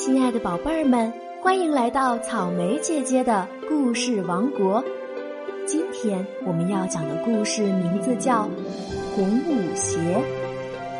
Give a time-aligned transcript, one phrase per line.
[0.00, 1.12] 亲爱的宝贝儿们，
[1.42, 4.82] 欢迎来到草莓姐姐的故事王国。
[5.66, 8.44] 今天我们要讲的故事名字叫
[9.16, 9.98] 《红舞鞋》。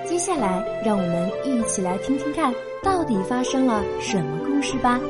[0.08, 5.00] 接下来，让我们一起来听听看，到底发生了什么故事吧。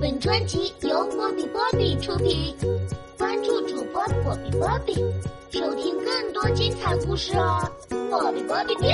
[0.00, 2.54] 本专辑由波比波比出品，
[3.18, 4.94] 关注主播波比波比，
[5.52, 7.70] 收听更多精彩故事哦！
[8.08, 8.88] 波比波比丁。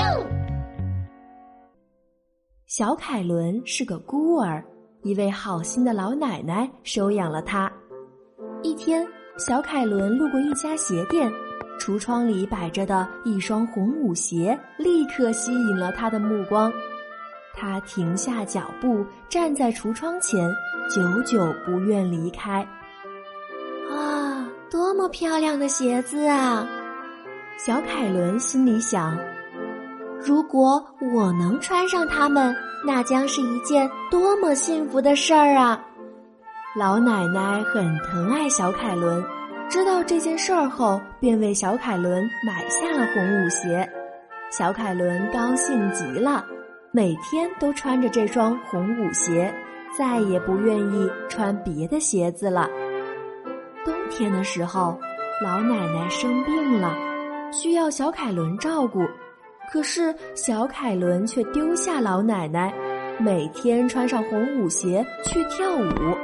[2.67, 4.61] 小凯伦是个孤儿，
[5.01, 7.71] 一位好心的老奶奶收养了他。
[8.61, 11.31] 一天，小凯伦路过一家鞋店，
[11.79, 16.69] 橱窗里摆着的一双红舞鞋立刻吸引了他的目光。
[17.55, 20.53] 他停下脚步，站在橱窗前，
[20.93, 22.67] 久久不愿离开。
[24.71, 26.67] 多么漂亮的鞋子啊！
[27.57, 29.17] 小凯伦心里想：
[30.21, 30.83] 如果
[31.13, 35.83] 我能穿上它们，那将是一件多么幸福的事儿啊！
[36.77, 39.23] 老奶奶很疼爱小凯伦，
[39.69, 43.89] 知道这件事儿后，便为小凯伦买下了红舞鞋。
[44.51, 46.45] 小凯伦高兴极了。
[46.91, 49.53] 每天都穿着这双红舞鞋，
[49.95, 52.67] 再也不愿意穿别的鞋子了。
[54.09, 54.97] 天的时候，
[55.41, 56.95] 老奶奶生病了，
[57.51, 58.99] 需要小凯伦照顾。
[59.71, 62.73] 可是小凯伦却丢下老奶奶，
[63.19, 66.17] 每天穿上红舞鞋去跳舞。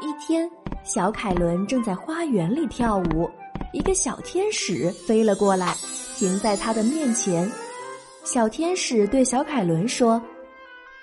[0.00, 0.50] 一天，
[0.82, 3.28] 小凯伦正在花园里跳舞，
[3.72, 5.74] 一个小天使飞了过来，
[6.16, 7.50] 停在他的面前。
[8.24, 10.20] 小天使对小凯伦说：“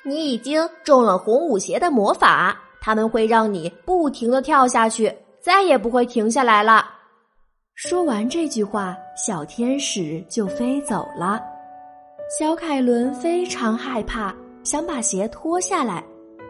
[0.03, 6.89] 你已经中了红舞鞋的魔法，他们会让你不停的跳下去，再也不会停下来了。”
[7.75, 11.39] 说完这句话，小天使就飞走了。
[12.39, 16.03] 小凯伦非常害怕，想把鞋脱下来，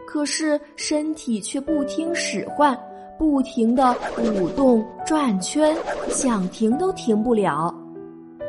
[0.07, 2.79] 可是身体却不听使唤，
[3.19, 5.75] 不停的舞动转圈，
[6.07, 7.75] 想停都停不了。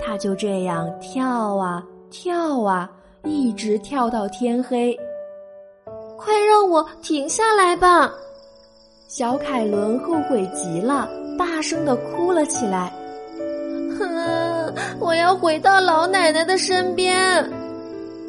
[0.00, 1.82] 他就这样跳啊。
[2.08, 2.88] 跳啊，
[3.24, 4.96] 一直跳到天黑。
[6.16, 8.12] 快让我停下来吧！
[9.08, 11.08] 小凯伦后悔极了，
[11.38, 12.92] 大声的哭了起来。
[13.98, 17.48] 哼，我要回到老奶奶的身边。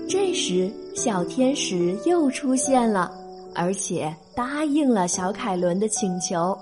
[0.07, 3.11] 这时，小天使又出现了，
[3.55, 6.57] 而且答应了小凯伦的请求。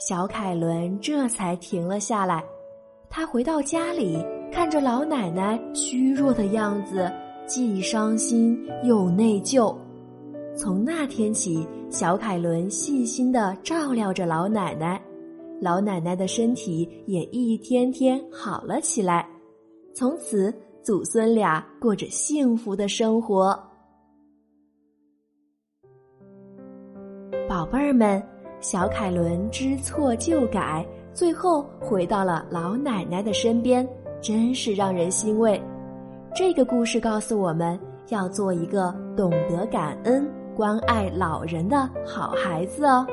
[0.00, 2.42] 小凯伦这才停了下来。
[3.08, 4.24] 他回到家里。
[4.52, 7.08] 看着老奶奶虚弱的样子，
[7.46, 9.72] 既伤心又内疚。
[10.62, 15.00] 从那天起，小凯伦细心的照料着老奶奶，
[15.58, 19.26] 老奶奶的身体也一天天好了起来。
[19.94, 23.58] 从此，祖孙俩过着幸福的生活。
[27.48, 28.22] 宝贝儿们，
[28.60, 33.88] 小凯伦知错就改，最后回到了老奶奶的身边。
[34.20, 35.58] 真是让人欣慰。
[36.34, 43.06] 这个故事告诉我们要做一个懂得感恩、关爱老人的好孩子哦。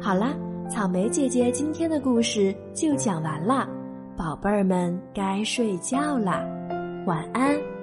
[0.00, 0.34] 好啦，
[0.68, 3.68] 草莓姐姐今天的故事就讲完了，
[4.16, 6.44] 宝贝儿们该睡觉啦，
[7.06, 7.75] 晚安。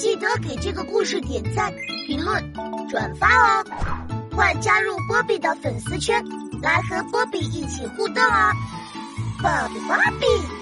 [0.00, 1.70] 记得给这个故事点赞、
[2.06, 2.42] 评论、
[2.88, 3.64] 转发哦！
[4.34, 6.24] 快加入波比的粉丝圈，
[6.62, 8.50] 来和波比一起互动啊！
[9.42, 10.59] 波比波比。